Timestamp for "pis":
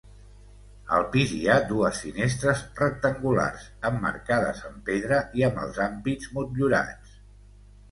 1.15-1.33